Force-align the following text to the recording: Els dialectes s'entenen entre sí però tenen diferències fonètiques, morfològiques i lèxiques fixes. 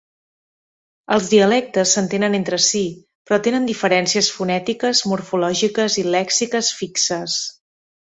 Els 1.15 1.27
dialectes 1.33 1.91
s'entenen 1.97 2.37
entre 2.37 2.57
sí 2.67 2.81
però 3.27 3.39
tenen 3.47 3.67
diferències 3.71 4.31
fonètiques, 4.37 5.03
morfològiques 5.13 5.99
i 6.05 6.07
lèxiques 6.17 6.73
fixes. 6.79 7.37